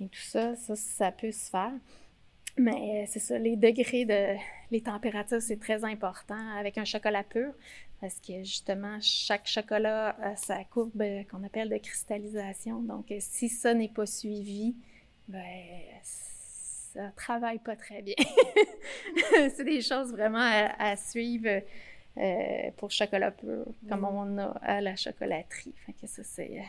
et 0.00 0.08
tout 0.08 0.20
ça, 0.20 0.56
ça, 0.56 0.74
ça 0.76 1.12
peut 1.12 1.32
se 1.32 1.50
faire. 1.50 1.72
Mais 2.58 3.06
c'est 3.06 3.18
ça, 3.18 3.38
les 3.38 3.56
degrés 3.56 4.04
de 4.04 4.36
les 4.70 4.82
températures, 4.82 5.40
c'est 5.40 5.58
très 5.58 5.84
important 5.84 6.36
avec 6.58 6.76
un 6.76 6.84
chocolat 6.84 7.22
pur 7.22 7.52
parce 8.02 8.18
que 8.20 8.42
justement, 8.42 8.98
chaque 9.00 9.46
chocolat 9.46 10.16
a 10.20 10.36
sa 10.36 10.64
courbe 10.64 11.04
qu'on 11.30 11.44
appelle 11.44 11.70
de 11.70 11.78
cristallisation. 11.78 12.82
Donc, 12.82 13.14
si 13.20 13.48
ça 13.48 13.74
n'est 13.74 13.88
pas 13.88 14.06
suivi, 14.06 14.74
ben, 15.28 15.40
ça 16.92 17.10
travaille 17.16 17.58
pas 17.58 17.76
très 17.76 18.02
bien. 18.02 18.14
c'est 19.54 19.64
des 19.64 19.80
choses 19.80 20.12
vraiment 20.12 20.38
à, 20.78 20.96
suivre 20.96 21.62
pour 22.76 22.90
chocolat 22.90 23.30
pur, 23.30 23.64
comme 23.88 24.04
on 24.04 24.38
a 24.38 24.48
à 24.62 24.80
la 24.80 24.96
chocolaterie. 24.96 25.74
Fait 25.86 25.92
que 25.94 26.06
ça, 26.06 26.22
c'est 26.22 26.62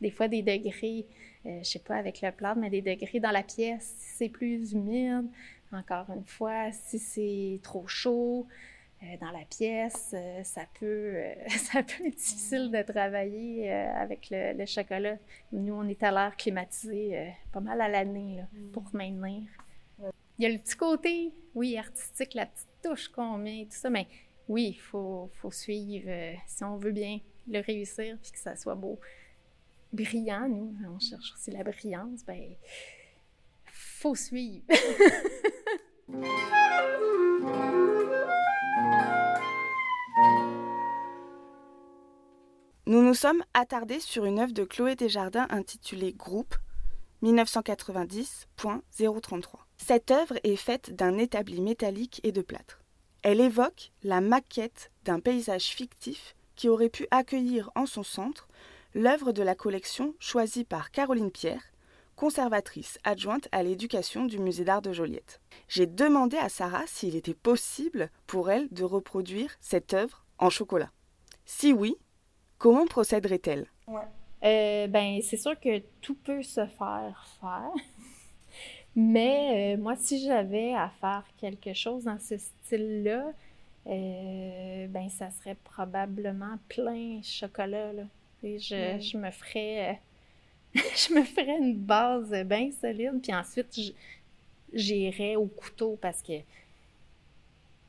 des 0.00 0.10
fois 0.10 0.28
des 0.28 0.42
degrés, 0.42 1.06
euh, 1.46 1.58
je 1.60 1.64
sais 1.64 1.78
pas 1.78 1.96
avec 1.96 2.20
le 2.20 2.30
plat, 2.32 2.54
mais 2.54 2.70
des 2.70 2.82
degrés 2.82 3.20
dans 3.20 3.30
la 3.30 3.42
pièce, 3.42 3.94
si 3.98 4.16
c'est 4.16 4.28
plus 4.28 4.72
humide, 4.72 5.26
encore 5.72 6.06
une 6.14 6.24
fois, 6.24 6.70
si 6.72 6.98
c'est 6.98 7.60
trop 7.62 7.86
chaud 7.86 8.46
euh, 8.46 8.83
dans 9.20 9.30
la 9.30 9.44
pièce, 9.44 10.12
euh, 10.14 10.42
ça, 10.44 10.62
peut, 10.78 11.22
ça 11.48 11.82
peut 11.82 12.06
être 12.06 12.16
difficile 12.16 12.70
de 12.70 12.82
travailler 12.82 13.70
avec 13.70 14.28
le, 14.30 14.64
chocolat. 14.66 15.18
Nous, 15.52 15.74
on 15.74 15.86
est 15.88 16.02
à 16.02 16.10
l'air 16.10 16.36
climatisé 16.36 17.32
pas 17.52 17.60
mal 17.60 17.80
à 17.80 17.88
l'année 17.88 18.42
mm. 18.52 18.70
pour 18.70 18.84
maintenir. 18.94 19.42
Il 20.38 20.44
y 20.44 20.46
a 20.46 20.48
le 20.48 20.58
petit 20.58 20.76
côté, 20.76 21.32
oui, 21.54 21.76
artistique, 21.76 22.34
la 22.34 22.46
petite 22.46 22.68
touche 22.82 23.08
qu'on 23.08 23.38
met, 23.38 23.66
tout 23.70 23.76
ça, 23.76 23.88
mais 23.88 24.08
oui, 24.48 24.74
il 24.74 24.80
faut, 24.80 25.30
faut, 25.34 25.52
suivre 25.52 26.10
si 26.46 26.64
on 26.64 26.76
veut 26.76 26.90
bien 26.90 27.20
le 27.46 27.60
réussir 27.60 28.18
puis 28.20 28.32
que 28.32 28.38
ça 28.38 28.56
soit 28.56 28.74
beau 28.74 28.98
brillant, 29.92 30.48
nous, 30.48 30.74
on 30.88 30.98
cherche 30.98 31.32
aussi 31.34 31.50
la 31.52 31.62
brillance, 31.62 32.24
ben, 32.26 32.56
faut 33.64 34.14
suivre. 34.16 34.64
Nous 42.86 43.02
nous 43.02 43.14
sommes 43.14 43.42
attardés 43.54 43.98
sur 43.98 44.24
une 44.24 44.38
œuvre 44.38 44.52
de 44.52 44.64
Chloé 44.64 44.94
Desjardins 44.94 45.48
intitulée 45.50 46.12
Groupe 46.12 46.54
1990.033. 47.22 49.64
Cette 49.78 50.10
œuvre 50.10 50.38
est 50.44 50.56
faite 50.56 50.94
d'un 50.94 51.18
établi 51.18 51.60
métallique 51.60 52.20
et 52.22 52.32
de 52.32 52.42
plâtre. 52.42 52.80
Elle 53.22 53.40
évoque 53.40 53.90
la 54.02 54.20
maquette 54.20 54.90
d'un 55.04 55.18
paysage 55.18 55.64
fictif 55.64 56.36
qui 56.56 56.68
aurait 56.68 56.90
pu 56.90 57.06
accueillir 57.10 57.70
en 57.74 57.86
son 57.86 58.02
centre 58.02 58.48
l'œuvre 58.94 59.32
de 59.32 59.42
la 59.42 59.54
collection 59.54 60.14
choisie 60.18 60.64
par 60.64 60.90
Caroline 60.90 61.30
Pierre, 61.30 61.72
conservatrice 62.16 62.98
adjointe 63.04 63.48
à 63.52 63.62
l'éducation 63.62 64.24
du 64.24 64.38
musée 64.38 64.64
d'art 64.64 64.82
de 64.82 64.92
Joliette. 64.92 65.40
J'ai 65.68 65.86
demandé 65.86 66.36
à 66.36 66.48
Sarah 66.48 66.84
s'il 66.86 67.16
était 67.16 67.34
possible 67.34 68.10
pour 68.26 68.50
elle 68.50 68.68
de 68.70 68.84
reproduire 68.84 69.54
cette 69.60 69.94
œuvre 69.94 70.24
en 70.38 70.50
chocolat. 70.50 70.90
Si 71.44 71.72
oui, 71.72 71.96
comment 72.58 72.86
procéderait-elle? 72.86 73.66
Euh, 74.44 74.86
ben, 74.86 75.20
c'est 75.22 75.36
sûr 75.36 75.58
que 75.58 75.80
tout 76.00 76.14
peut 76.14 76.42
se 76.42 76.66
faire 76.66 77.26
faire. 77.40 77.72
Mais 78.96 79.74
euh, 79.74 79.82
moi, 79.82 79.96
si 79.96 80.24
j'avais 80.24 80.74
à 80.74 80.90
faire 81.00 81.24
quelque 81.38 81.72
chose 81.74 82.04
dans 82.04 82.18
ce 82.18 82.36
style-là, 82.38 83.32
euh, 83.86 84.86
ben, 84.88 85.08
ça 85.08 85.30
serait 85.30 85.56
probablement 85.64 86.58
plein 86.68 87.20
chocolat. 87.22 87.92
Là. 87.92 88.04
Je, 88.42 88.98
je, 89.00 89.16
me 89.16 89.30
ferais 89.30 90.00
je 90.96 91.14
me 91.14 91.22
ferais 91.22 91.58
une 91.58 91.76
base 91.76 92.32
bien 92.44 92.70
solide, 92.72 93.20
puis 93.22 93.34
ensuite 93.34 93.94
j'irais 94.72 95.36
au 95.36 95.46
couteau 95.46 95.96
parce 96.00 96.20
que 96.20 96.40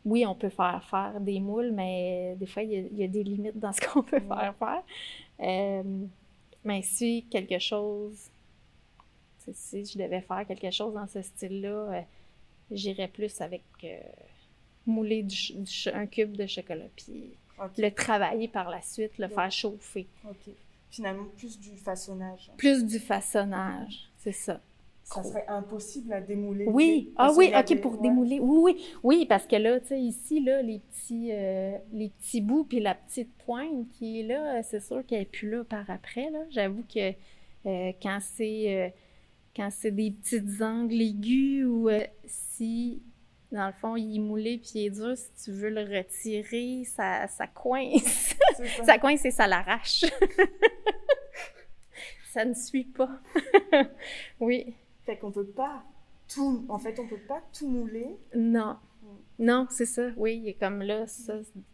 oui, 0.05 0.23
on 0.25 0.35
peut 0.35 0.49
faire 0.49 0.83
faire 0.87 1.19
des 1.19 1.39
moules, 1.39 1.71
mais 1.71 2.35
des 2.35 2.45
fois, 2.45 2.61
il 2.61 2.95
y 2.95 3.03
a, 3.03 3.07
des 3.07 3.23
limites 3.23 3.57
dans 3.57 3.73
ce 3.73 3.81
qu'on 3.81 4.03
peut 4.03 4.19
faire 4.19 4.55
faire. 4.59 4.83
Euh, 5.39 6.05
mais 6.63 6.83
si 6.83 7.25
quelque 7.29 7.57
chose, 7.57 8.29
si 9.51 9.85
je 9.85 9.97
devais 9.97 10.21
faire 10.21 10.45
quelque 10.45 10.69
chose 10.69 10.93
dans 10.93 11.07
ce 11.07 11.23
style-là, 11.23 11.69
euh, 11.69 12.01
j'irais 12.69 13.07
plus 13.07 13.41
avec 13.41 13.63
euh, 13.83 13.99
mouler 14.85 15.25
un 15.91 16.05
cube 16.05 16.37
de 16.37 16.45
chocolat, 16.45 16.85
puis 16.95 17.31
le 17.77 17.89
travailler 17.89 18.47
par 18.47 18.69
la 18.69 18.83
suite, 18.83 19.17
le 19.17 19.27
faire 19.27 19.51
chauffer. 19.51 20.05
Finalement, 20.95 21.25
plus 21.35 21.59
du 21.59 21.75
façonnage. 21.75 22.49
Plus 22.55 22.85
du 22.85 22.99
façonnage, 22.99 24.09
c'est 24.17 24.31
ça. 24.31 24.61
Ça 25.03 25.21
serait 25.23 25.45
impossible 25.49 26.13
à 26.13 26.21
démouler. 26.21 26.65
Oui, 26.67 27.13
ah 27.17 27.31
oui, 27.35 27.51
ok, 27.53 27.81
pour 27.81 27.97
démouler. 27.97 28.39
Oui, 28.39 28.59
oui, 28.63 28.85
oui, 29.03 29.25
parce 29.27 29.45
que 29.45 29.57
là, 29.57 29.79
tu 29.81 29.87
sais, 29.87 29.99
ici, 29.99 30.41
là, 30.41 30.61
les 30.61 30.79
petits, 30.79 31.31
euh, 31.31 31.77
les 31.91 32.09
petits 32.09 32.39
bouts 32.39 32.63
puis 32.63 32.79
la 32.79 32.95
petite 32.95 33.29
pointe 33.45 33.89
qui 33.89 34.21
est 34.21 34.23
là, 34.23 34.63
c'est 34.63 34.79
sûr 34.79 35.05
qu'elle 35.05 35.19
n'est 35.19 35.25
plus 35.25 35.49
là 35.49 35.63
par 35.65 35.87
après. 35.89 36.29
Là. 36.31 36.39
J'avoue 36.49 36.83
que 36.91 37.09
euh, 37.09 37.91
quand 38.01 38.19
c'est 38.21 38.73
euh, 38.73 38.89
quand 39.53 39.69
c'est 39.69 39.91
des 39.91 40.11
petites 40.11 40.61
angles 40.61 41.01
aigus 41.01 41.65
ou 41.65 41.89
si 42.25 43.01
dans 43.51 43.67
le 43.67 43.73
fond, 43.73 43.95
il 43.95 44.15
est 44.15 44.19
moulé 44.19 44.57
puis 44.57 44.71
il 44.75 44.85
est 44.87 44.89
dur. 44.89 45.15
Si 45.15 45.29
tu 45.43 45.51
veux 45.51 45.69
le 45.69 45.81
retirer, 45.81 46.83
ça, 46.85 47.27
ça 47.27 47.47
coince. 47.47 48.34
Ça. 48.83 48.97
coince 48.97 49.25
et 49.25 49.31
ça 49.31 49.47
l'arrache. 49.47 50.05
ça 52.31 52.45
ne 52.45 52.53
suit 52.53 52.85
pas. 52.85 53.09
oui. 54.39 54.75
Fait 55.05 55.17
qu'on 55.17 55.31
peut 55.31 55.45
pas 55.45 55.83
tout. 56.27 56.65
En 56.69 56.79
fait, 56.79 57.00
on 57.00 57.07
peut 57.07 57.19
pas 57.27 57.41
tout 57.57 57.67
mouler. 57.67 58.07
Non. 58.35 58.77
Non, 59.38 59.67
c'est 59.69 59.85
ça. 59.85 60.09
Oui, 60.17 60.38
il 60.38 60.50
est 60.50 60.53
comme 60.53 60.81
là, 60.81 61.05
ça, 61.07 61.33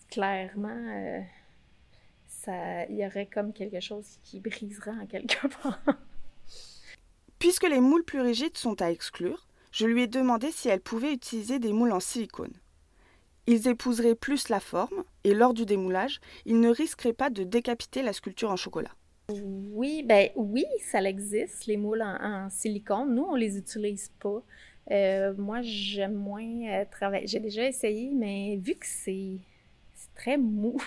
clairement. 0.10 0.70
Euh, 0.70 1.22
ça, 2.28 2.86
il 2.88 2.98
y 2.98 3.06
aurait 3.06 3.28
comme 3.28 3.54
quelque 3.54 3.80
chose 3.80 4.18
qui 4.24 4.40
briserait 4.40 4.92
en 4.92 5.06
quelque 5.06 5.48
part. 5.62 5.80
Puisque 7.40 7.68
les 7.68 7.80
moules 7.80 8.04
plus 8.04 8.22
rigides 8.22 8.58
sont 8.58 8.82
à 8.82 8.92
exclure, 8.92 9.48
je 9.72 9.86
lui 9.86 10.04
ai 10.04 10.08
demandé 10.08 10.52
si 10.52 10.70
elle 10.70 10.82
pouvait 10.82 11.14
utiliser 11.14 11.60
des 11.60 11.72
moules 11.72 11.92
en 11.92 12.00
silicone. 12.00 12.54
Ils 13.48 13.68
épouseraient 13.68 14.16
plus 14.16 14.50
la 14.50 14.60
forme, 14.60 15.04
et 15.24 15.34
lors 15.34 15.54
du 15.54 15.66
démoulage, 15.66 16.20
ils 16.46 16.60
ne 16.60 16.70
risqueraient 16.70 17.14
pas 17.14 17.30
de 17.30 17.44
décapiter 17.44 18.04
la 18.04 18.14
sculpture 18.14 18.52
en 18.52 18.56
chocolat. 18.56 18.92
Oui, 19.30 20.04
ben 20.04 20.30
oui, 20.36 20.66
ça 20.82 21.02
existe, 21.02 21.66
les 21.66 21.78
moules 21.78 22.02
en, 22.02 22.50
silicone. 22.50 23.16
Nous, 23.16 23.24
on 23.24 23.36
les 23.36 23.58
utilise 23.58 24.12
pas. 24.20 24.44
Euh, 24.92 25.34
moi, 25.38 25.62
j'aime 25.62 26.16
moins 26.16 26.68
euh, 26.68 26.86
travailler. 26.90 27.28
J'ai 27.28 27.40
déjà 27.40 27.66
essayé, 27.66 28.12
mais 28.14 28.58
vu 28.58 28.76
que 28.76 28.86
c'est 28.86 29.38
très 30.16 30.38
mou, 30.38 30.78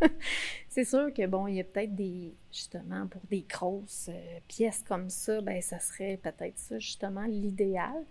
c'est 0.68 0.84
sûr 0.84 1.12
que 1.14 1.26
bon, 1.26 1.46
il 1.46 1.56
y 1.56 1.60
a 1.60 1.64
peut-être 1.64 1.94
des 1.94 2.34
justement 2.52 3.06
pour 3.06 3.22
des 3.30 3.46
grosses 3.48 4.10
euh, 4.10 4.38
pièces 4.48 4.82
comme 4.86 5.08
ça, 5.08 5.40
ben 5.40 5.60
ça 5.62 5.78
serait 5.78 6.18
peut-être 6.22 6.58
ça 6.58 6.78
justement 6.78 7.24
l'idéal. 7.24 8.04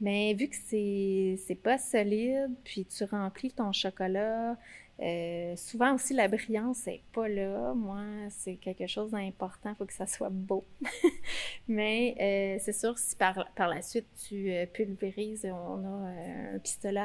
Mais 0.00 0.34
vu 0.34 0.48
que 0.48 0.56
c'est 0.56 1.58
pas 1.62 1.78
solide, 1.78 2.50
puis 2.64 2.84
tu 2.84 3.04
remplis 3.04 3.52
ton 3.52 3.72
chocolat, 3.72 4.56
euh, 5.00 5.56
souvent 5.56 5.94
aussi 5.94 6.14
la 6.14 6.28
brillance 6.28 6.86
n'est 6.86 7.02
pas 7.12 7.28
là. 7.28 7.74
Moi, 7.74 8.02
c'est 8.30 8.56
quelque 8.56 8.86
chose 8.86 9.12
d'important, 9.12 9.70
il 9.70 9.76
faut 9.76 9.86
que 9.86 9.92
ça 9.92 10.06
soit 10.06 10.30
beau. 10.30 10.64
Mais 11.68 12.16
euh, 12.20 12.62
c'est 12.62 12.72
sûr, 12.72 12.98
si 12.98 13.16
par, 13.16 13.46
la 13.58 13.82
suite 13.82 14.06
tu 14.28 14.52
pulvérises, 14.72 15.46
on 15.46 15.84
a 15.84 16.54
un 16.54 16.58
pistolet 16.58 17.00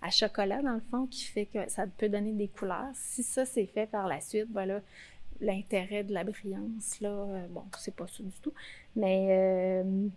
à 0.00 0.10
chocolat, 0.10 0.62
dans 0.62 0.74
le 0.74 0.82
fond, 0.90 1.06
qui 1.06 1.24
fait 1.24 1.46
que 1.46 1.68
ça 1.68 1.86
peut 1.86 2.08
donner 2.08 2.32
des 2.32 2.48
couleurs. 2.48 2.90
Si 2.94 3.22
ça, 3.22 3.44
c'est 3.44 3.66
fait 3.66 3.86
par 3.86 4.06
la 4.06 4.20
suite, 4.20 4.46
voilà, 4.52 4.80
l'intérêt 5.40 6.04
de 6.04 6.12
la 6.12 6.24
brillance, 6.24 7.00
là, 7.00 7.08
euh, 7.10 7.46
bon, 7.48 7.64
c'est 7.78 7.94
pas 7.94 8.06
ça 8.06 8.22
du 8.22 8.38
tout. 8.40 8.52
Mais 8.96 9.28
euh, 9.30 10.08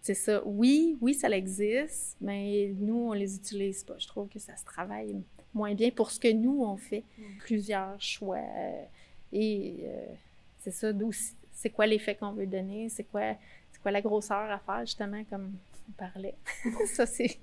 c'est 0.00 0.14
ça. 0.14 0.42
Oui, 0.44 0.96
oui, 1.00 1.14
ça 1.14 1.28
existe, 1.30 2.16
mais 2.20 2.72
nous, 2.78 3.08
on 3.08 3.12
les 3.12 3.36
utilise 3.36 3.84
pas. 3.84 3.98
Je 3.98 4.06
trouve 4.06 4.28
que 4.28 4.38
ça 4.38 4.56
se 4.56 4.64
travaille 4.64 5.16
moins 5.54 5.74
bien 5.74 5.90
pour 5.90 6.10
ce 6.10 6.20
que 6.20 6.32
nous, 6.32 6.62
on 6.62 6.76
fait. 6.76 7.04
Mm. 7.18 7.22
Plusieurs 7.38 8.00
choix. 8.00 8.38
Euh, 8.38 8.84
et 9.32 9.84
c'est 10.60 10.70
ça, 10.70 10.92
d'où 10.92 11.12
c'est 11.58 11.70
quoi 11.70 11.86
l'effet 11.86 12.14
qu'on 12.14 12.32
veut 12.32 12.46
donner, 12.46 12.88
c'est 12.88 13.02
quoi, 13.02 13.34
quoi 13.82 13.90
la 13.90 14.00
grosseur 14.00 14.48
à 14.50 14.58
faire, 14.60 14.80
justement, 14.82 15.24
comme 15.24 15.54
parlait? 15.96 16.36
ça, 16.86 17.04
c'est, 17.04 17.40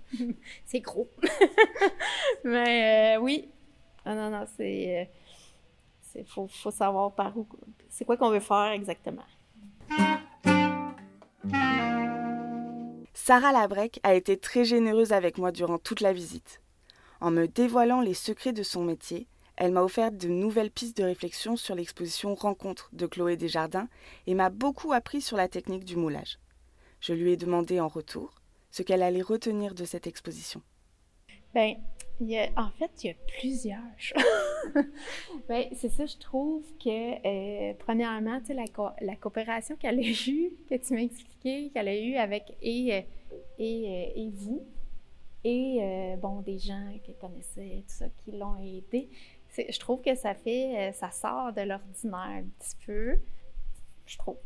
c'est 0.66 0.80
gros. 0.80 1.10
Mais 2.46 3.18
euh, 3.18 3.22
oui. 3.22 3.50
Ah 4.06 4.16
non, 4.16 4.30
non, 4.30 4.46
c'est. 4.56 5.10
Il 6.16 6.22
euh, 6.22 6.24
faut, 6.28 6.48
faut 6.48 6.72
savoir 6.72 7.12
par 7.14 7.38
où. 7.38 7.46
C'est 7.90 8.06
quoi 8.06 8.16
qu'on 8.16 8.30
veut 8.30 8.40
faire 8.40 8.72
exactement. 8.72 9.26
Sarah 13.28 13.52
Labrec 13.52 14.00
a 14.04 14.14
été 14.14 14.38
très 14.38 14.66
généreuse 14.66 15.12
avec 15.12 15.40
moi 15.40 15.52
durant 15.52 15.80
toute 15.80 16.02
la 16.02 16.14
visite. 16.14 16.62
En 17.20 17.32
me 17.32 17.48
dévoilant 17.48 18.02
les 18.02 18.14
secrets 18.14 18.54
de 18.54 18.62
son 18.62 18.84
métier, 18.84 19.26
elle 19.56 19.72
m'a 19.72 19.82
offert 19.82 20.12
de 20.12 20.28
nouvelles 20.28 20.70
pistes 20.70 20.98
de 20.98 21.04
réflexion 21.06 21.56
sur 21.56 21.74
l'exposition 21.74 22.36
Rencontre 22.36 22.88
de 22.94 23.08
Chloé 23.08 23.36
Desjardins 23.36 23.88
et 24.28 24.36
m'a 24.36 24.52
beaucoup 24.52 24.94
appris 24.94 25.22
sur 25.22 25.38
la 25.38 25.48
technique 25.48 25.86
du 25.86 25.96
moulage. 25.96 26.38
Je 27.00 27.14
lui 27.14 27.32
ai 27.32 27.36
demandé 27.36 27.80
en 27.80 27.88
retour 27.88 28.36
ce 28.70 28.84
qu'elle 28.84 29.02
allait 29.02 29.24
retenir 29.24 29.74
de 29.74 29.86
cette 29.86 30.06
exposition. 30.06 30.62
Ben, 31.56 31.78
en 32.58 32.70
fait, 32.78 32.92
il 33.04 33.08
y 33.08 33.10
a 33.10 33.14
plusieurs 33.40 33.80
choses. 33.98 34.24
ben, 35.50 35.66
c'est 35.76 35.90
ça, 35.90 36.06
je 36.06 36.18
trouve 36.18 36.64
que, 36.78 37.70
euh, 37.70 37.74
premièrement, 37.80 38.40
la, 38.50 38.66
la, 39.02 39.16
coopération 39.16 39.76
qu'elle 39.78 40.00
a 40.00 40.04
eue, 40.04 40.52
que 40.70 40.76
tu 40.76 40.94
m'as 40.94 41.02
expliqué, 41.02 41.72
qu'elle 41.74 41.88
a 41.88 41.96
eue 41.96 42.16
avec 42.16 42.56
et, 42.62 42.94
euh, 42.94 43.02
et, 43.60 43.86
euh, 43.88 44.20
et 44.20 44.30
vous, 44.32 44.66
et, 45.44 46.16
bon, 46.22 46.42
des 46.42 46.58
gens 46.58 46.92
qu'elle 47.04 47.18
connaissait, 47.18 47.84
tout 47.88 47.94
ça, 47.94 48.06
qui 48.18 48.32
l'ont 48.32 48.56
aidé, 48.58 49.10
je 49.58 49.80
trouve 49.80 50.02
que 50.02 50.16
ça 50.16 50.34
fait, 50.34 50.92
ça 50.94 51.12
sort 51.12 51.54
de 51.54 51.62
l'ordinaire 51.62 52.42
un 52.42 52.46
petit 52.60 52.76
peu, 52.86 53.20
je 54.08 54.18
trouve. 54.18 54.38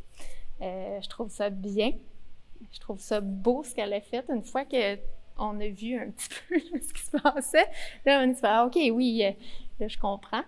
je 0.60 1.08
trouve 1.08 1.30
ça 1.30 1.50
bien. 1.50 1.94
Je 2.72 2.80
trouve 2.80 3.00
ça 3.00 3.22
beau 3.22 3.64
ce 3.64 3.74
qu'elle 3.74 3.94
a 3.94 4.02
fait. 4.02 4.26
Une 4.30 4.44
fois 4.44 4.66
qu'on 4.66 5.60
a 5.60 5.68
vu 5.68 5.98
un 5.98 6.10
petit 6.12 6.30
peu 6.50 6.60
ce 6.60 6.94
qui 6.94 7.02
se 7.02 7.18
passait, 7.18 7.68
là, 8.06 8.24
on 8.26 8.34
se 8.34 8.40
dit, 8.40 8.42
ah, 8.44 8.66
OK, 8.66 8.76
oui, 8.76 9.24
euh, 9.24 9.88
je 9.88 9.98
comprends. 9.98 10.44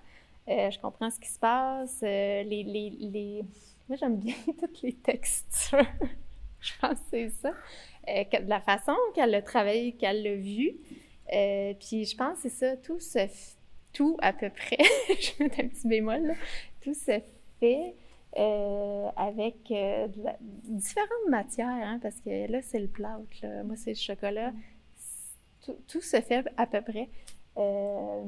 Euh, 0.48 0.70
je 0.72 0.80
comprends 0.80 1.10
ce 1.10 1.20
qui 1.20 1.30
se 1.30 1.40
passe. 1.40 2.00
Euh, 2.04 2.44
les, 2.44 2.64
les, 2.64 2.90
les... 3.00 3.46
Moi, 3.88 3.98
j'aime 3.98 4.18
bien 4.18 4.36
toutes 4.60 4.82
les 4.82 4.94
textures. 4.94 5.86
je 6.62 6.72
pense 6.80 7.00
que 7.00 7.06
c'est 7.12 7.30
ça. 7.30 7.52
de 8.08 8.50
la 8.50 8.62
façon 8.62 8.96
qu'elle 9.16 9.36
a 9.36 9.42
travaillé, 9.42 9.94
qu'elle 9.94 10.24
l'a 10.24 10.36
vu. 10.36 10.78
puis 11.80 12.06
je 12.06 12.16
pense 12.16 12.42
que 12.42 12.50
c'est 12.50 12.50
ça, 12.50 12.78
tout 12.78 13.00
se... 13.00 13.28
Tout 13.94 14.16
à 14.22 14.32
peu 14.32 14.50
près, 14.50 14.78
je 15.10 15.44
mettre 15.44 15.60
un 15.60 15.68
petit 15.68 15.86
bémol, 15.86 16.28
là. 16.28 16.34
tout 16.80 16.94
se 16.94 17.20
fait 17.60 17.94
euh, 18.38 19.10
avec 19.18 19.70
euh, 19.72 20.08
différentes 20.64 21.28
matières, 21.30 21.68
hein, 21.68 22.00
parce 22.02 22.16
que 22.22 22.50
là, 22.50 22.62
c'est 22.62 22.80
le 22.80 22.88
plâtre, 22.88 23.26
moi, 23.66 23.76
c'est 23.76 23.92
le 23.92 23.98
chocolat. 23.98 24.54
Tout, 25.88 26.02
se 26.02 26.22
fait 26.22 26.46
à 26.58 26.66
peu 26.66 26.82
près 26.82 27.10
euh, 27.58 28.24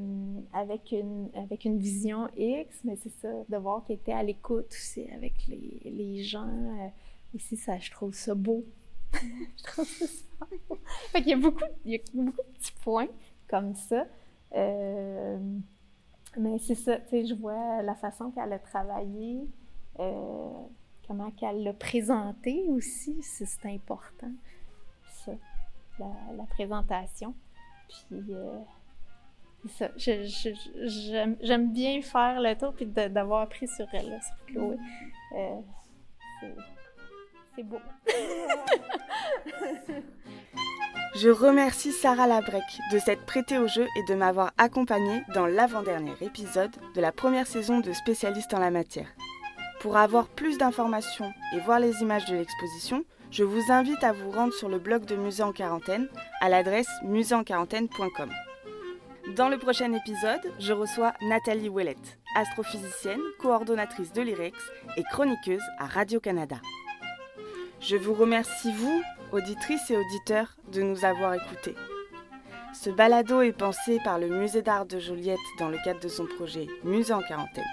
avec, 0.53 0.91
une, 0.91 1.29
avec 1.35 1.65
une 1.65 1.79
vision 1.79 2.27
X, 2.35 2.81
mais 2.83 2.97
c'est 2.97 3.13
ça, 3.21 3.29
de 3.47 3.57
voir 3.57 3.83
qu'il 3.85 3.95
était 3.95 4.11
à 4.11 4.21
l'écoute 4.21 4.67
aussi 4.71 5.09
avec 5.15 5.33
les, 5.47 5.79
les 5.85 6.21
gens. 6.23 6.91
Aussi, 7.35 7.57
ça, 7.57 7.77
je 7.77 7.91
trouve 7.91 8.13
ça 8.13 8.35
beau. 8.35 8.65
je 9.13 9.63
trouve 9.63 9.85
ça 9.87 10.47
beau. 10.69 10.77
Fait 11.11 11.21
y 11.21 11.33
a 11.33 11.37
beaucoup, 11.37 11.63
il 11.85 11.93
y 11.93 11.95
a 11.95 11.99
beaucoup 12.13 12.41
de 12.41 12.57
petits 12.57 12.73
points 12.83 13.09
comme 13.47 13.75
ça. 13.75 14.05
mais 16.37 16.57
c'est 16.59 16.75
ça, 16.75 16.97
tu 16.97 17.09
sais, 17.09 17.25
je 17.25 17.35
vois 17.35 17.81
la 17.81 17.95
façon 17.95 18.31
qu'elle 18.31 18.53
a 18.53 18.59
travaillé. 18.59 19.47
Euh, 19.99 20.49
comment 21.07 21.31
qu'elle 21.31 21.63
l'a 21.63 21.73
présenté 21.73 22.65
aussi, 22.69 23.21
c'est 23.21 23.65
important, 23.65 24.31
ça, 25.05 25.33
la, 25.99 26.45
présentation. 26.49 27.35
Puis, 27.87 28.33
euh, 28.33 28.59
ça, 29.67 29.89
j'aime 29.97 31.71
bien 31.71 32.01
faire 32.01 32.41
le 32.41 32.55
tour 32.57 32.73
puis 32.73 32.85
d'avoir 32.85 33.41
appris 33.41 33.67
sur 33.67 33.87
elle, 33.93 34.19
sur 34.21 34.45
Chloé. 34.47 34.77
Euh, 35.35 35.61
c'est 37.55 37.63
beau. 37.63 37.79
Je 41.15 41.29
remercie 41.29 41.91
Sarah 41.91 42.25
Labrec 42.25 42.63
de 42.91 42.97
s'être 42.97 43.23
prêtée 43.25 43.59
au 43.59 43.67
jeu 43.67 43.87
et 43.95 44.03
de 44.11 44.15
m'avoir 44.15 44.51
accompagnée 44.57 45.23
dans 45.35 45.45
l'avant-dernier 45.45 46.13
épisode 46.21 46.71
de 46.95 47.01
la 47.01 47.11
première 47.11 47.45
saison 47.45 47.79
de 47.81 47.93
Spécialistes 47.93 48.53
en 48.55 48.59
la 48.59 48.71
matière. 48.71 49.13
Pour 49.79 49.95
avoir 49.97 50.27
plus 50.27 50.57
d'informations 50.57 51.31
et 51.53 51.59
voir 51.59 51.79
les 51.79 52.01
images 52.01 52.25
de 52.25 52.35
l'exposition, 52.35 53.05
je 53.29 53.43
vous 53.43 53.71
invite 53.71 54.03
à 54.03 54.11
vous 54.11 54.31
rendre 54.31 54.53
sur 54.53 54.69
le 54.69 54.79
blog 54.79 55.05
de 55.05 55.15
Musée 55.15 55.43
en 55.43 55.51
quarantaine 55.51 56.07
à 56.41 56.49
l'adresse 56.49 56.89
muséeenquarantaine.com. 57.03 58.31
Dans 59.35 59.49
le 59.49 59.57
prochain 59.57 59.93
épisode, 59.93 60.51
je 60.59 60.73
reçois 60.73 61.13
Nathalie 61.21 61.69
Ouellette, 61.69 62.19
astrophysicienne, 62.35 63.21
coordonnatrice 63.39 64.13
de 64.13 64.21
l'IREX 64.21 64.57
et 64.97 65.03
chroniqueuse 65.03 65.63
à 65.79 65.85
Radio-Canada. 65.85 66.57
Je 67.85 67.97
vous 67.97 68.13
remercie, 68.13 68.71
vous, 68.71 69.03
auditrices 69.33 69.91
et 69.91 69.97
auditeurs, 69.97 70.55
de 70.71 70.81
nous 70.81 71.03
avoir 71.03 71.33
écoutés. 71.33 71.75
Ce 72.73 72.89
balado 72.89 73.41
est 73.41 73.51
pensé 73.51 73.99
par 74.05 74.19
le 74.19 74.29
Musée 74.29 74.61
d'art 74.61 74.85
de 74.85 74.99
Joliette 74.99 75.37
dans 75.59 75.67
le 75.67 75.77
cadre 75.83 75.99
de 75.99 76.07
son 76.07 76.25
projet 76.25 76.67
Musée 76.85 77.13
en 77.13 77.21
quarantaine. 77.21 77.65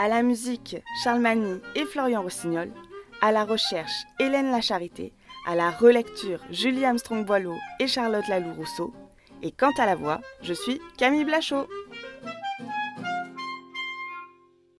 À 0.00 0.08
la 0.08 0.22
musique, 0.22 0.76
Charles 1.04 1.20
Magny 1.20 1.60
et 1.76 1.84
Florian 1.84 2.22
Rossignol. 2.22 2.72
À 3.20 3.30
la 3.30 3.44
recherche, 3.44 4.04
Hélène 4.18 4.50
Lacharité. 4.50 5.12
À 5.46 5.54
la 5.54 5.70
relecture, 5.70 6.40
Julie 6.50 6.84
Armstrong-Boileau 6.84 7.54
et 7.78 7.86
Charlotte 7.86 8.26
Lalou-Rousseau. 8.26 8.92
Et 9.42 9.52
quant 9.52 9.72
à 9.78 9.86
la 9.86 9.94
voix, 9.94 10.20
je 10.42 10.54
suis 10.54 10.80
Camille 10.96 11.24
Blachot. 11.24 11.68